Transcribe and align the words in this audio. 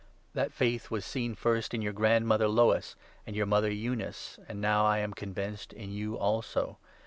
That 0.33 0.51
faith 0.51 0.89
was 0.89 1.05
seen 1.05 1.35
first 1.35 1.75
in 1.75 1.83
your 1.83 1.93
grandmother 1.93 2.47
Lois 2.47 2.95
and 3.27 3.35
your 3.35 3.45
mother 3.45 3.69
Eunice, 3.71 4.39
and 4.47 4.57
is 4.57 4.61
now, 4.63 4.83
I 4.83 4.97
am 4.97 5.13
convinced, 5.13 5.73
in 5.73 5.91
you 5.91 6.17
also. 6.17 6.79